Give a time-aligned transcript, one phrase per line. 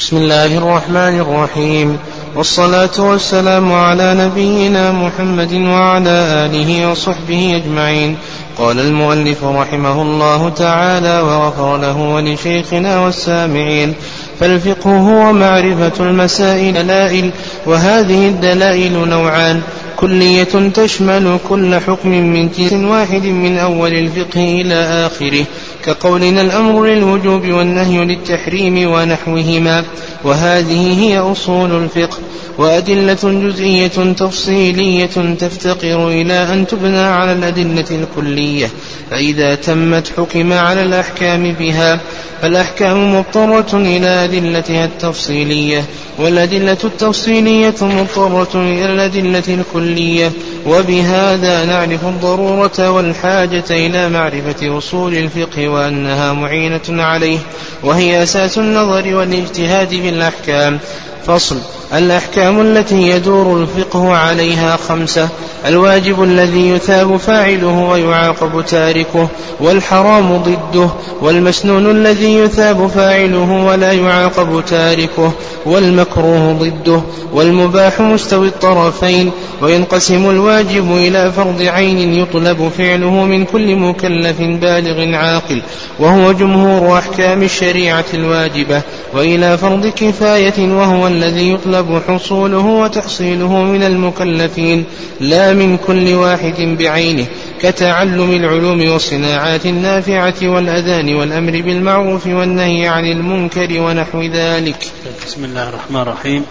[0.00, 1.98] بسم الله الرحمن الرحيم.
[2.36, 8.16] والصلاة والسلام على نبينا محمد وعلى آله وصحبه أجمعين.
[8.58, 13.94] قال المؤلف رحمه الله تعالى وغفر له ولشيخنا والسامعين
[14.40, 17.30] فالفقه هو معرفة المسائل دلائل
[17.66, 19.60] وهذه الدلائل نوعان
[19.96, 25.44] كلية تشمل كل حكم من جنس واحد من أول الفقه إلى آخره.
[25.84, 29.84] كقولنا الأمر للوجوب والنهي للتحريم ونحوهما.
[30.24, 32.18] وهذه هي أصول الفقه.
[32.60, 38.70] وأدلة جزئية تفصيلية تفتقر إلى أن تبنى على الأدلة الكلية
[39.10, 42.00] فإذا تمت حكم على الأحكام بها
[42.42, 45.84] فالأحكام مضطرة إلى أدلتها التفصيلية
[46.18, 50.32] والأدلة التفصيلية مضطرة إلى الأدلة الكلية
[50.66, 57.38] وبهذا نعرف الضرورة والحاجة إلى معرفة أصول الفقه وأنها معينة عليه
[57.82, 60.78] وهي أساس النظر والاجتهاد في الأحكام.
[61.26, 61.79] فصل.
[61.94, 65.28] الأحكام التي يدور الفقه عليها خمسة.
[65.66, 69.28] الواجب الذي يثاب فاعله ويعاقب تاركه
[69.60, 70.88] والحرام ضده
[71.22, 75.32] والمسنون الذي يثاب فاعله ولا يعاقب تاركه
[75.66, 77.00] والمكروه ضده
[77.32, 79.30] والمباح مستوي الطرفين.
[79.62, 85.62] وينقسم الواجب إلى فرض عين يطلب فعله من كل مكلف بالغ عاقل
[85.98, 88.82] وهو جمهور أحكام الشريعة الواجبة.
[89.14, 94.84] وإلى فرض كفاية وهو الذي يطلب حصوله وتحصيله من المكلفين
[95.20, 97.26] لا من كل واحد بعينه
[97.60, 104.92] كتعلم العلوم والصناعات النافعة والأذان والأمر بالمعروف والنهي عن المنكر ونحو ذلك.
[105.26, 106.44] بسم الله الرحمن الرحيم.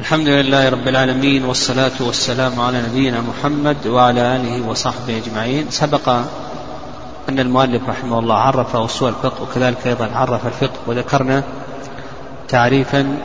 [0.00, 5.70] الحمد لله رب العالمين والصلاة والسلام على نبينا محمد وعلى آله وصحبه أجمعين.
[5.70, 6.08] سبق
[7.28, 11.44] أن المؤلف رحمه الله عرف أصول الفقه وكذلك أيضا عرف الفقه وذكرنا
[12.48, 13.16] تعريفا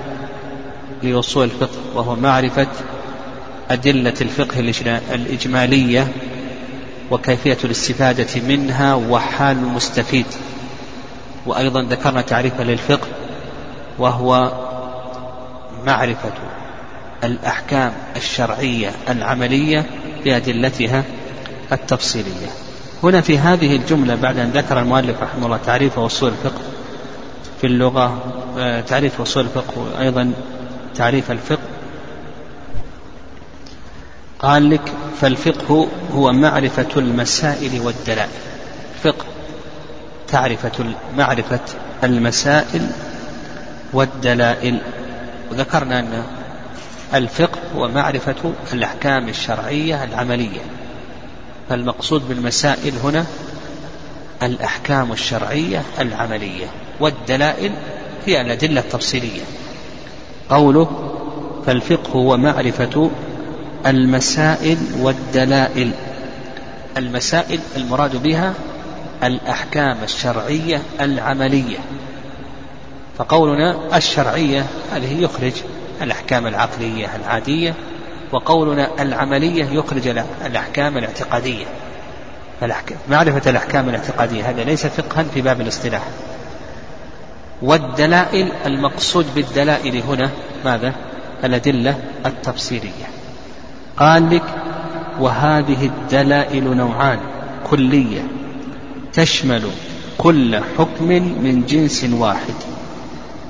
[1.04, 2.68] لأصول الفقه وهو معرفة
[3.72, 4.60] أدلة الفقه
[5.12, 6.08] الإجمالية
[7.12, 10.26] وكيفية الاستفادة منها وحال المستفيد.
[11.46, 13.08] وأيضا ذكرنا تعريفا للفقه
[14.00, 14.52] وهو
[15.86, 16.32] معرفة
[17.24, 19.86] الأحكام الشرعية العملية
[20.24, 21.04] بأدلتها
[21.72, 22.48] التفصيلية.
[23.04, 26.62] هنا في هذه الجملة بعد أن ذكر المؤلف رحمه الله تعريف أصول الفقه
[27.62, 30.34] في اللغة آه، تعريف أصول الفقه وأيضا
[30.96, 31.68] تعريف الفقه.
[34.40, 38.30] قال لك فالفقه هو معرفة المسائل والدلائل.
[39.04, 39.26] فقه
[40.28, 40.86] تعرفة
[41.18, 41.60] معرفة
[42.04, 42.88] المسائل
[43.94, 44.80] والدلائل.
[45.52, 46.24] وذكرنا أن
[47.14, 50.62] الفقه هو معرفة الأحكام الشرعية العملية.
[51.70, 53.26] فالمقصود بالمسائل هنا
[54.44, 56.66] الأحكام الشرعية العملية
[57.00, 57.72] والدلائل
[58.26, 59.42] هي الأدلة التفصيلية.
[60.50, 61.12] قوله
[61.66, 63.12] فالفقه هو معرفة
[63.88, 65.92] المسائل والدلائل.
[66.98, 68.54] المسائل المراد بها
[69.24, 71.78] الأحكام الشرعية العملية.
[73.18, 75.54] فقولنا الشرعية هذه يخرج
[76.02, 77.74] الأحكام العقلية العادية
[78.32, 80.08] وقولنا العملية يخرج
[80.46, 81.66] الأحكام الاعتقادية.
[83.10, 84.50] معرفة الأحكام الاعتقادية.
[84.50, 86.04] هذا ليس فقها في باب الاصطلاح.
[87.62, 90.30] والدلائل المقصود بالدلائل هنا
[90.66, 90.94] ماذا؟
[91.44, 93.10] الأدلة التفسيرية.
[93.98, 94.44] قال لك
[95.20, 97.20] وهذه الدلائل نوعان
[97.70, 98.22] كلية
[99.14, 99.64] تشمل
[100.18, 101.08] كل حكم
[101.44, 102.54] من جنس واحد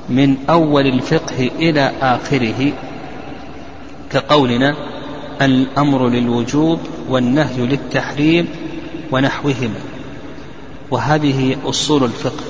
[0.09, 2.73] من أول الفقه إلى آخره
[4.11, 4.75] كقولنا
[5.41, 8.47] الأمر للوجوب والنهي للتحريم
[9.11, 9.79] ونحوهما.
[10.91, 12.43] وهذه أصول الفقه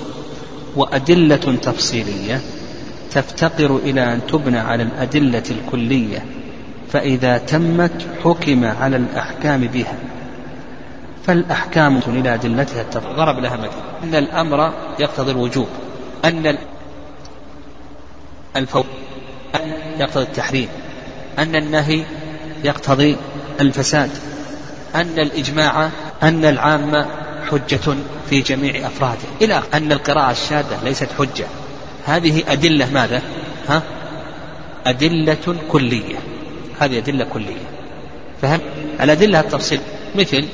[0.75, 2.41] وأدلة تفصيلية
[3.11, 6.25] تفتقر إلى أن تبنى على الأدلة الكلية
[6.91, 9.95] فإذا تمت حكم على الأحكام بها.
[11.25, 15.67] فالأحكام إلى أدلتها التفصيل ضرب لها مثل أن الأمر يقتضي الوجوب.
[16.25, 16.57] أن
[18.55, 18.85] الفور
[19.55, 20.67] أن يقتضي التحريم.
[21.39, 22.03] أن النهي
[22.63, 23.17] يقتضي
[23.61, 24.09] الفساد.
[24.95, 25.89] أن الإجماع
[26.23, 27.05] أن العامة
[27.51, 27.95] حجة
[28.29, 29.27] في جميع أفراده.
[29.41, 31.45] إلى أن القراءة الشاذة ليست حجة.
[32.05, 33.21] هذه أدلة ماذا؟
[33.67, 33.83] ها؟
[34.85, 36.15] أدلة كلية.
[36.79, 37.67] هذه أدلة كلية.
[38.41, 38.59] فهم؟
[39.01, 39.79] الأدلة التفصيل.
[40.15, 40.45] مثل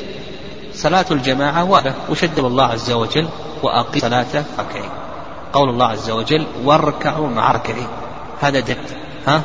[0.73, 3.27] صلاة الجماعة واحدة وشد الله عز وجل
[3.63, 4.89] وأقيم صلاة ركعين
[5.53, 7.87] قول الله عز وجل واركعوا مع ركعين
[8.41, 8.77] هذا دليل.
[9.27, 9.41] ها؟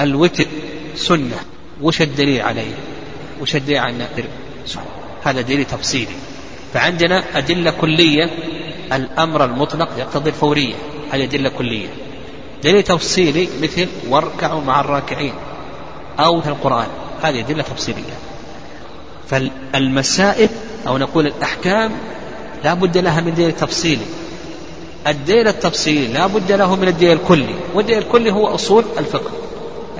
[0.00, 0.46] الوتر
[0.94, 1.36] سنة.
[1.82, 2.74] وش الدليل عليه؟
[3.40, 4.06] وش الدليل على
[5.24, 6.16] هذا دليل تفصيلي.
[6.74, 8.30] فعندنا أدلة كلية
[8.92, 10.74] الأمر المطلق يقتضي الفورية.
[11.10, 11.88] هذه أدلة كلية.
[12.64, 15.32] دليل تفصيلي مثل واركعوا مع الراكعين
[16.20, 16.86] أو مثل القرآن.
[17.22, 18.18] هذه أدلة تفصيلية.
[19.30, 20.48] فالمسائل
[20.86, 21.92] أو نقول الأحكام
[22.64, 24.06] لا بد لها من دليل تفصيلي.
[25.06, 27.54] الدليل التفصيلي لا بد له من الدليل الكلي.
[27.74, 29.30] والدليل الكلي هو أصول الفقه.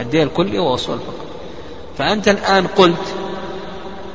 [0.00, 1.24] الدليل الكلي هو أصول الفقه.
[1.98, 3.14] فأنت الآن قلت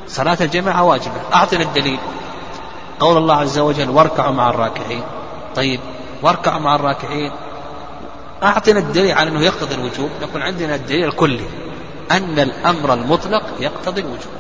[0.08, 1.22] صلاة الجماعة واجبة.
[1.34, 2.00] أعطنا الدليل
[3.00, 5.04] قول الله عز وجل واركعوا مع الراكعين.
[5.56, 5.80] طيب
[6.22, 7.32] واركعوا مع الراكعين.
[8.44, 10.10] أعطنا الدليل على أنه يقتضي الوجوب.
[10.22, 11.46] نقول عندنا الدليل الكلي.
[12.12, 14.34] أن الأمر المطلق يقتضي الوجوب.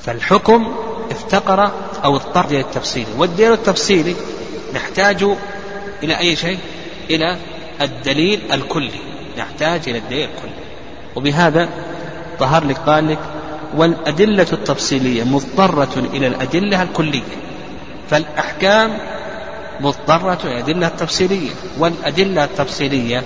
[0.00, 0.74] فالحكم
[1.10, 1.70] افتقر
[2.04, 3.06] أو اضطر إلى التفصيل.
[3.18, 4.16] والدليل التفصيلي
[4.74, 5.26] نحتاج
[6.02, 6.58] إلى أي شيء؟
[7.10, 7.36] إلى
[7.80, 9.00] الدليل الكلي.
[9.38, 10.54] نحتاج إلى الدليل الكلي.
[11.16, 11.68] وبهذا
[12.38, 13.18] ظهر لك قال لك
[13.76, 17.36] والأدلة التفصيلية مضطرة إلى الأدلة الكلية
[18.10, 18.98] فالأحكام
[19.80, 23.22] مضطرة إلى الأدلة التفصيلية والأدلة التفصيلية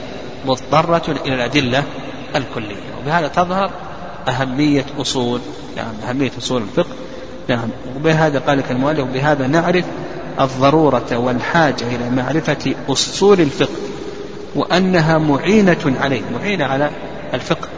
[0.46, 1.82] مضطرة إلى الأدلة
[2.36, 2.76] الكلية.
[3.02, 3.70] وبهذا تظهر
[4.28, 5.40] أهمية أصول
[5.76, 6.94] نعم أهمية أصول الفقه
[7.48, 7.68] نعم.
[7.96, 9.84] وبهذا قال لك المؤلف وبهذا نعرف
[10.40, 13.78] الضرورة والحاجة إلى معرفة أصول الفقه
[14.54, 16.90] وأنها معينة عليه معينة على
[17.34, 17.68] الفقه.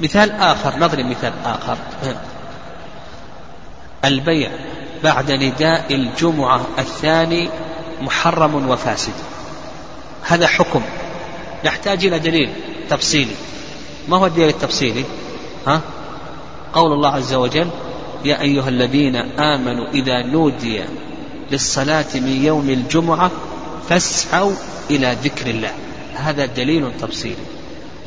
[0.00, 1.76] مثال آخر نضرب مثال آخر.
[4.04, 4.50] البيع
[5.04, 7.50] بعد نداء الجمعة الثاني
[8.00, 9.12] محرم وفاسد.
[10.22, 10.82] هذا حكم.
[11.64, 12.52] نحتاج إلى دليل
[12.90, 13.34] تفصيلي.
[14.08, 15.04] ما هو الدليل التفصيلي؟
[15.66, 15.80] ها؟
[16.72, 17.68] قول الله عز وجل
[18.24, 20.80] يا أيها الذين آمنوا إذا نودي
[21.50, 23.30] للصلاة من يوم الجمعة
[23.88, 24.52] فاسعوا
[24.90, 25.72] إلى ذكر الله.
[26.14, 27.44] هذا دليل تفصيلي.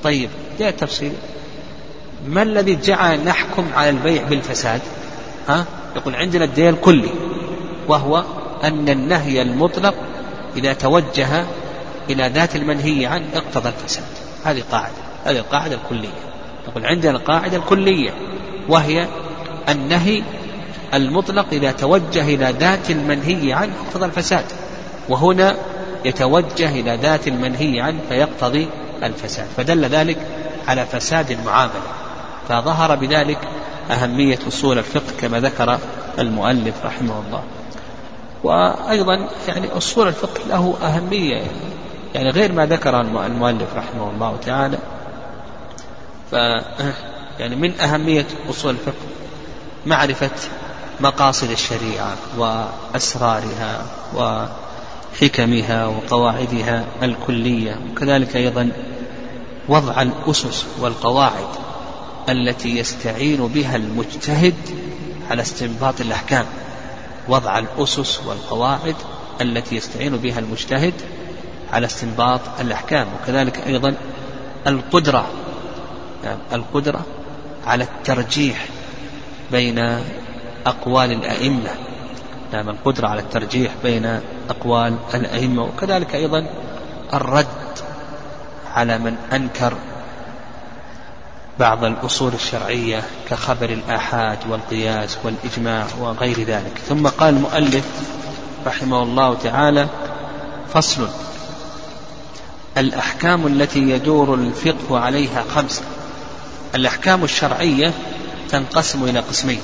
[0.04, 0.30] طيب
[0.60, 1.16] دليل تفصيلي.
[2.28, 4.82] ما الذي جعل نحكم على البيع بالفساد؟
[5.48, 7.10] ها؟ يقول عندنا الدليل الكلي
[7.88, 8.24] وهو
[8.64, 9.96] أن النهي المطلق
[10.58, 11.46] إذا توجه
[12.10, 14.04] إلى ذات المنهي عنه اقتضى الفساد.
[14.44, 14.96] هذه قاعدة
[15.26, 16.10] هذه القاعدة الكلية.
[16.68, 18.12] نقول عندنا القاعدة الكلية
[18.70, 19.08] وهي
[19.70, 20.24] النهي
[20.94, 24.46] المطلق إذا توجه إلى ذات المنهي عنه اقتضى الفساد.
[25.10, 25.56] وهنا
[26.06, 28.68] يتوجه إلى ذات المنهي عنه فيقتضي
[29.04, 29.48] الفساد.
[29.58, 30.18] فدل ذلك
[30.68, 32.05] على فساد المعاملة.
[32.50, 33.40] فظهر بذلك
[33.92, 35.80] أهمية أصول الفقه كما ذكر
[36.20, 37.44] المؤلف رحمه الله.
[38.44, 41.44] وأيضا يعني أصول الفقه له أهمية
[42.14, 44.78] يعني غير ما ذكر المؤلف رحمه الله تعالى.
[46.32, 46.34] ف
[47.40, 49.06] يعني من أهمية أصول الفقه
[49.86, 50.32] معرفة
[51.00, 58.72] مقاصد الشريعة وأسرارها وحكمها وقواعدها الكلية وكذلك أيضا
[59.70, 61.48] وضع الأسس والقواعد.
[62.30, 64.56] التي يستعين بها المجتهد
[65.30, 66.46] على استنباط الأحكام
[67.28, 68.96] وضع الأسس والقواعد
[69.42, 70.94] التي يستعين بها المجتهد
[71.74, 73.96] على استنباط الأحكام وكذلك أيضا
[74.68, 75.26] القدرة
[76.24, 77.06] يعني القدرة
[77.68, 78.66] على الترجيح
[79.52, 80.00] بين
[80.66, 81.70] أقوال الأئمة
[82.54, 84.20] نعم القدرة على الترجيح بين
[84.50, 86.48] أقوال الأئمة وكذلك أيضا
[87.14, 87.48] الرد
[88.74, 89.78] على من أنكر
[91.60, 96.82] بعض الأصول الشرعية كخبر الآحاد والقياس والإجماع وغير ذلك.
[96.90, 97.86] ثم قال المؤلف
[98.66, 99.88] رحمه الله تعالى
[100.74, 101.08] فصل
[102.78, 105.82] الأحكام التي يدور الفقه عليها خمسة
[106.76, 107.94] الأحكام الشرعية
[108.50, 109.62] تنقسم إلى قسمين.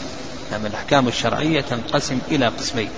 [0.51, 2.89] نعم الأحكام الشرعية تنقسم إلى قسمين.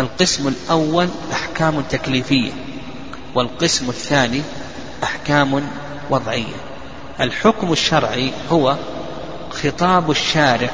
[0.00, 2.52] القسم الأول أحكام تكليفية
[3.34, 4.42] والقسم الثاني
[5.02, 5.68] أحكام
[6.10, 6.71] وضعية.
[7.20, 8.76] الحكم الشرعي هو
[9.50, 10.70] خطاب الشارع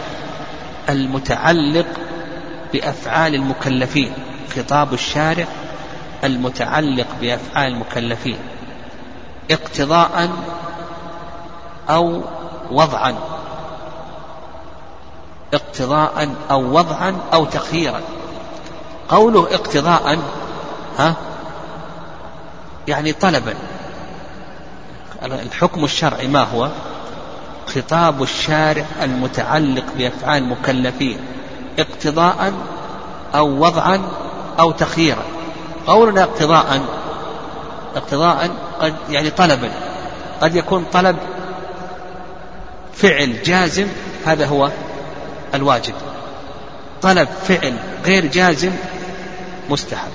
[0.89, 1.87] المتعلق
[2.73, 4.13] بأفعال المكلفين.
[4.57, 5.47] خطاب الشارع
[6.25, 8.39] المتعلق بأفعال المكلفين.
[9.51, 10.31] اقتضاء
[11.91, 12.23] أو
[12.71, 13.15] وضعا.
[15.55, 18.01] اقتضاء أو وضعا أو تخييرا
[19.09, 20.19] قوله اقتضاء
[20.99, 21.15] ها
[22.89, 23.55] يعني طلبا.
[25.23, 26.69] الحكم الشرعي ما هو؟
[27.67, 31.19] خطاب الشارع المتعلق بأفعال المكلفين
[31.79, 32.53] اقتضاء
[33.35, 34.01] أو وضعا
[34.61, 35.25] أو تخييرا.
[35.87, 36.81] قولنا اقتضاء
[37.97, 39.71] اقتضاء قد يعني طلبا.
[40.41, 41.17] قد يكون طلب
[42.95, 43.87] فعل جازم
[44.27, 44.71] هذا هو
[45.55, 45.95] الواجب.
[47.03, 48.73] طلب فعل غير جازم
[49.71, 50.11] مستحب.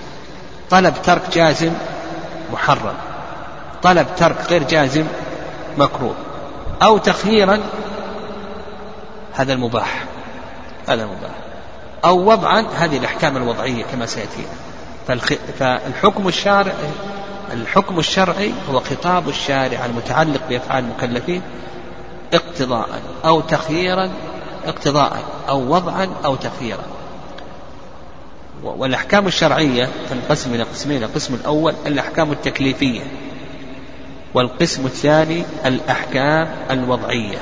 [0.70, 1.74] طلب ترك جازم
[2.54, 2.96] محرم.
[3.84, 5.06] طلب ترك غير جازم
[5.78, 6.16] مكروه.
[6.82, 7.60] أو تخييرا
[9.34, 10.06] هذا المباح.
[10.88, 11.32] هذا المباح.
[12.06, 14.46] أو وضعا هذه الأحكام الوضعية كما سيأتي.
[15.60, 16.74] فالحكم الشارع
[17.54, 21.42] الحكم الشرعي هو خطاب الشارع المتعلق بأفعال المكلفين
[22.34, 22.90] اقتضاء
[23.26, 24.12] أو تخييرا
[24.66, 26.84] اقتضاء أو وضعا أو تخييرا.
[28.64, 33.02] والأحكام الشرعية تنقسم إلى قسمين القسم الأول الأحكام التكليفية.
[34.34, 37.38] والقسم الثاني الأحكام الوضعية.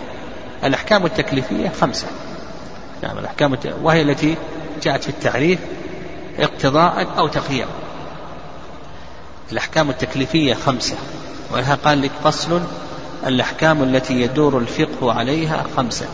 [0.64, 2.08] الأحكام التكليفية خمسة.
[3.04, 4.36] نعم الأحكام وهي التي
[4.84, 5.60] جاءت في التعريف
[6.40, 7.70] اقتضاء أو تخييرا
[9.52, 10.96] الأحكام التكليفية خمسة.
[11.52, 12.62] ولها قال لك فصل
[13.28, 16.06] الأحكام التي يدور الفقه عليها خمسة.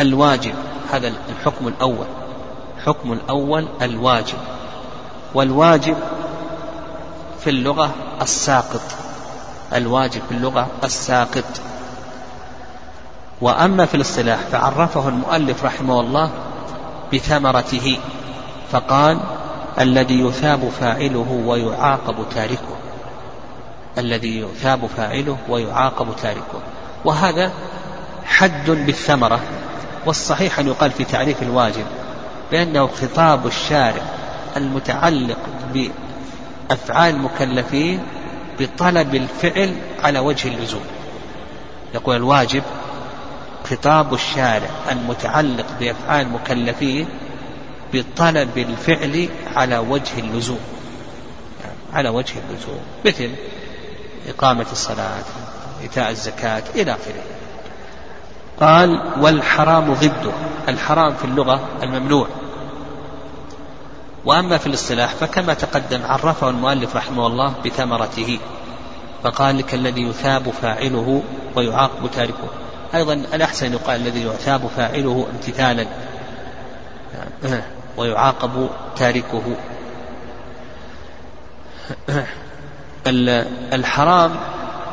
[0.00, 0.54] الواجب
[0.92, 2.06] هذا الحكم الأول.
[2.78, 4.38] الحكم الأول الواجب.
[5.34, 5.96] والواجب
[7.40, 9.11] في اللغة الساقط.
[9.74, 11.44] الواجب في اللغة الساقط.
[13.40, 16.30] وأما في الاصطلاح فعرفه المؤلف رحمه الله
[17.14, 17.98] بثمرته
[18.72, 19.18] فقال
[19.80, 22.76] الذي يثاب فاعله ويعاقب تاركه.
[23.98, 26.60] الذي يثاب فاعله ويعاقب تاركه.
[27.04, 27.52] وهذا
[28.24, 29.40] حد بالثمرة
[30.06, 31.84] والصحيح أن يقال في تعريف الواجب
[32.50, 34.02] بأنه خطاب الشارع
[34.56, 35.38] المتعلق
[35.74, 38.00] بأفعال المكلفين
[38.60, 40.84] بطلب الفعل على وجه اللزوم.
[41.94, 42.62] يقول الواجب
[43.70, 47.08] خطاب الشارع المتعلق بأفعال المكلفين
[47.92, 50.60] بطلب الفعل على وجه اللزوم.
[51.92, 53.30] على وجه اللزوم مثل
[54.28, 55.24] إقامة الصلاة
[55.82, 57.24] إيتاء الزكاة إلى آخره.
[58.60, 60.32] قال والحرام ضده
[60.68, 62.26] الحرام في اللغة الممنوع.
[64.24, 68.38] وأما في الاصطلاح فكما تقدم عرفه المؤلف رحمه الله بثمرته
[69.24, 71.22] فقال لك الذي يثاب فاعله
[71.56, 72.48] ويعاقب تاركه.
[72.94, 75.86] أيضا الأحسن يقال الذي يثاب فاعله امتثالا
[77.96, 79.42] ويعاقب تاركه.
[83.72, 84.30] الحرام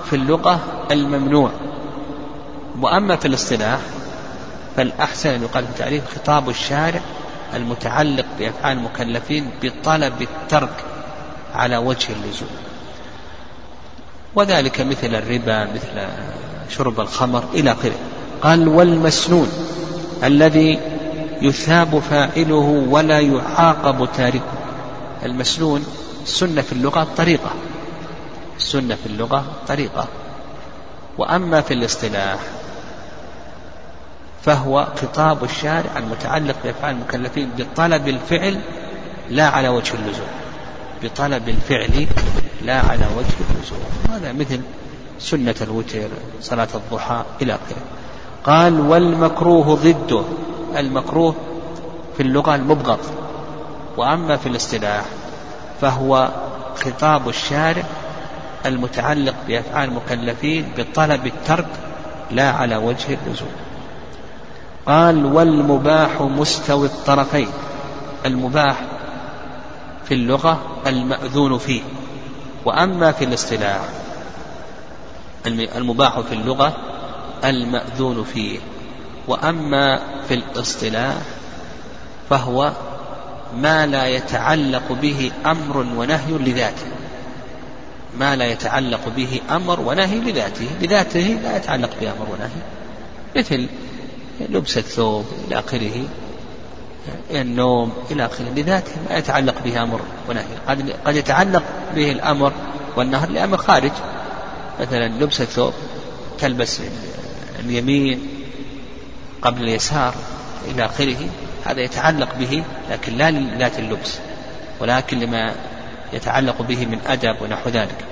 [0.09, 0.59] في اللغة
[0.91, 1.51] الممنوع.
[2.81, 3.79] وأما في الاصطلاح
[4.77, 7.01] فالأحسن أن يقال في التعريف خطاب الشارع
[7.53, 10.83] المتعلق بأفعال المكلفين بطلب الترك
[11.53, 12.49] على وجه اللزوم.
[14.35, 16.07] وذلك مثل الربا مثل
[16.69, 17.95] شرب الخمر إلى آخره.
[18.41, 19.51] قال والمسنون
[20.23, 20.79] الذي
[21.41, 24.53] يثاب فاعله ولا يعاقب تاركه.
[25.25, 25.85] المسنون
[26.23, 27.51] السنة في اللغة طريقة.
[28.57, 30.07] السنة في اللغة طريقة.
[31.17, 32.39] وأما في الاصطلاح
[34.45, 38.59] فهو خطاب الشارع المتعلق بأفعال المكلفين بطلب الفعل
[39.29, 40.27] لا على وجه اللزوم.
[41.03, 42.07] بطلب الفعل
[42.61, 43.79] لا على وجه اللزوم.
[44.09, 44.61] هذا مثل
[45.19, 46.07] سنة الوتر
[46.41, 47.83] صلاة الضحى إلى آخره.
[48.43, 50.23] قال والمكروه ضده.
[50.77, 51.35] المكروه
[52.17, 52.99] في اللغة المبغض
[53.97, 55.05] وأما في الاصطلاح
[55.81, 56.29] فهو
[56.75, 57.83] خطاب الشارع
[58.65, 61.67] المتعلق بأفعال المكلفين بطلب الترك
[62.31, 63.51] لا على وجه اللزوم.
[64.89, 67.47] قال والمباح مستوي الطرفين
[68.25, 68.81] المباح
[70.05, 71.81] في اللغة المأذون فيه
[72.65, 73.81] وأما في الاصطلاح
[75.47, 76.77] المباح في اللغة
[77.45, 78.59] المأذون فيه
[79.27, 81.15] وأما في الاصطلاح
[82.29, 82.71] فهو
[83.57, 86.87] ما لا يتعلق به أمر ونهي لذاته
[88.19, 92.61] ما لا يتعلق به أمر ونهي لذاته لذاته لا يتعلق بأمر ونهي
[93.35, 93.67] مثل
[94.49, 96.05] لبس الثوب إلى آخره.
[97.31, 98.45] النوم إلى آخره.
[98.55, 100.43] لذاته ما يتعلق به أمر ونهي.
[100.67, 101.63] قد قد يتعلق
[101.95, 102.53] به الأمر
[102.95, 103.91] والنهر لأمر خارج.
[104.81, 105.73] مثلا لبس الثوب
[106.39, 106.81] تلبس
[107.59, 108.19] اليمين
[109.41, 110.13] قبل اليسار
[110.67, 111.29] إلى آخره.
[111.65, 114.17] هذا يتعلق به لكن لا لذات اللبس
[114.79, 115.51] ولكن لما
[116.13, 118.05] يتعلق به من أدب ونحو ذلك.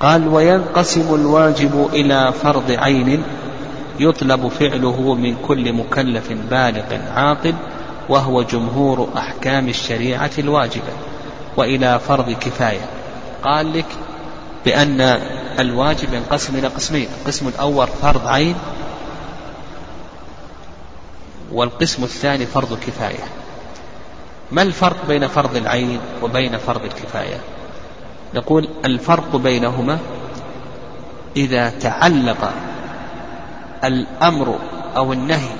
[0.00, 3.22] قال وينقسم الواجب إلى فرض عين
[4.00, 7.54] يطلب فعله من كل مكلف بالغ عاقل
[8.08, 10.92] وهو جمهور أحكام الشريعة الواجبة
[11.56, 12.86] وإلى فرض كفاية.
[13.42, 13.86] قال لك
[14.64, 15.00] بأن
[15.58, 18.54] الواجب ينقسم إلى قسمين القسم الأول فرض عين
[21.52, 23.24] والقسم الثاني فرض كفاية.
[24.52, 27.40] ما الفرق بين فرض العين وبين فرض الكفاية؟
[28.34, 29.98] نقول الفرق بينهما
[31.36, 32.52] إذا تعلق
[33.84, 34.58] الأمر
[34.96, 35.50] أو النهي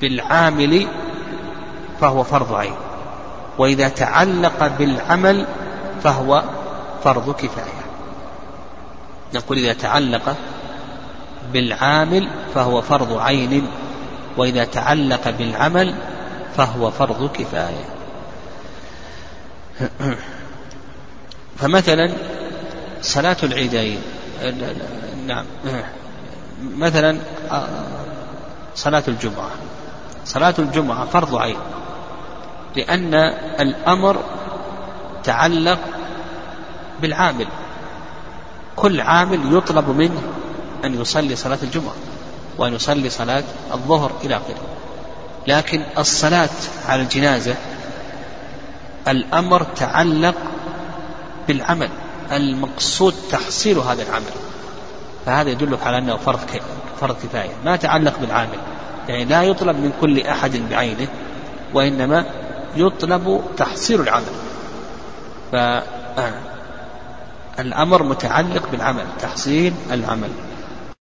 [0.00, 0.86] بالعامل
[2.00, 2.74] فهو فرض عين
[3.58, 5.46] وإذا تعلق بالعمل
[6.02, 6.44] فهو
[7.04, 7.86] فرض كفاية.
[9.34, 10.36] نقول إذا تعلق
[11.52, 13.66] بالعامل فهو فرض عين
[14.36, 15.94] وإذا تعلق بالعمل
[16.56, 17.84] فهو فرض كفاية.
[21.58, 22.12] فمثلا
[23.06, 23.98] صلاة العيدين.
[25.26, 25.44] نعم.
[26.60, 27.18] مثلا
[28.74, 29.50] صلاة الجمعة.
[30.24, 31.56] صلاة الجمعة فرض عين
[32.76, 33.14] لأن
[33.60, 34.16] الأمر
[35.24, 35.78] تعلق
[37.02, 37.46] بالعامل.
[38.76, 40.22] كل عامل يطلب منه
[40.84, 41.94] أن يصلي صلاة الجمعة
[42.58, 44.66] وأن يصلي صلاة الظهر إلى آخره.
[45.46, 46.48] لكن الصلاة
[46.88, 47.54] على الجنازة
[49.08, 50.34] الأمر تعلق
[51.48, 51.88] بالعمل.
[52.32, 54.32] المقصود تحصيل هذا العمل.
[55.26, 56.40] فهذا يدلك على أنه فرض
[57.00, 57.50] فرض كفاية.
[57.64, 58.58] ما تعلق بالعامل.
[59.08, 61.08] يعني لا يطلب من كل أحد بعينه
[61.74, 62.24] وإنما
[62.76, 64.32] يطلب تحصيل العمل.
[67.56, 70.30] فالأمر متعلق بالعمل تحصيل العمل.